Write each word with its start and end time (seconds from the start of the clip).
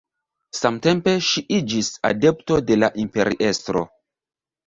Samtempe 0.59 1.13
ŝi 1.25 1.43
iĝis 1.57 1.91
adepto 2.11 2.59
de 2.71 2.79
la 2.85 2.91
imperiestro. 3.05 3.85